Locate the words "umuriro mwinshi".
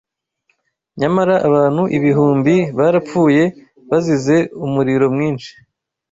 4.65-5.51